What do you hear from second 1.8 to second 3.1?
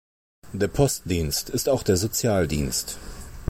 der Sozialdienst.